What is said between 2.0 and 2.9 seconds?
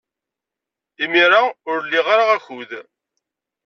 ara akud.